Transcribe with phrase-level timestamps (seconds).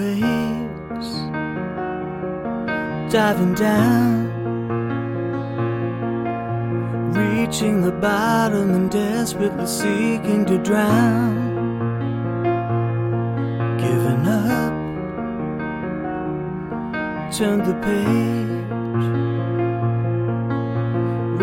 [0.00, 1.08] waves
[3.12, 4.14] diving down,
[7.12, 11.34] reaching the bottom and desperately seeking to drown.
[13.84, 14.72] Giving up,
[17.38, 19.06] turn the page,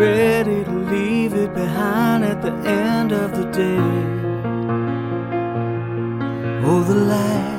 [0.04, 2.54] ready to leave it behind at the
[2.86, 3.88] end of the day.
[6.70, 7.57] Oh, the lights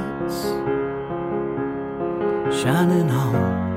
[2.62, 3.70] shining on.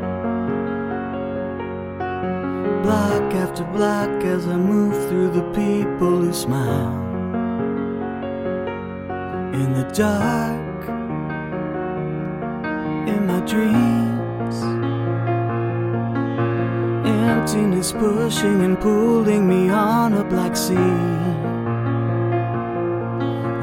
[2.83, 6.93] Block after block as I move through the people who smile.
[9.55, 10.81] In the dark,
[13.09, 14.57] in my dreams,
[17.07, 20.99] emptiness pushing and pulling me on a black sea.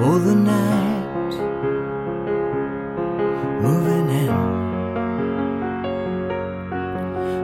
[0.01, 1.33] Oh, the night
[3.61, 4.58] moving in.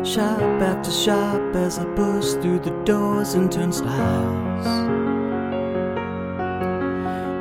[0.06, 4.66] Shop after shop as I push through the doors and turnstiles.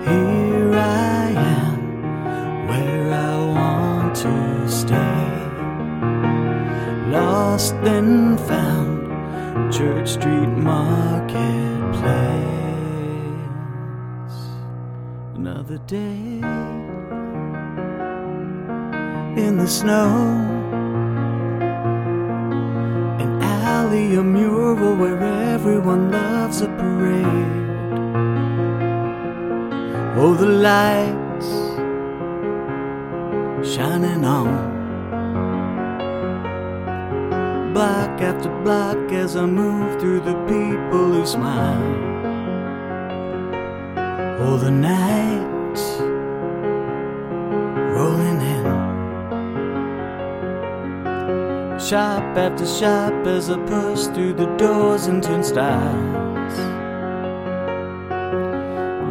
[0.06, 5.28] Here I am, where I want to stay.
[7.10, 12.08] Lost then found, Church Street Marketplace.
[15.34, 16.40] Another day
[19.36, 20.63] in the snow.
[23.94, 25.22] Alley, a mural where
[25.54, 27.64] everyone loves a parade.
[30.16, 31.48] Oh, the lights
[33.74, 34.72] shining on.
[37.72, 41.82] Block after block as I move through the people who smile.
[44.40, 45.78] Oh, the night
[51.84, 56.58] Shop after shop as I push through the doors and turnstiles.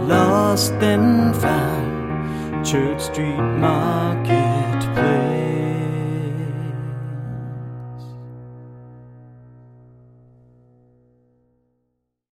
[0.09, 4.23] Lost and found, Church Street Marketplace.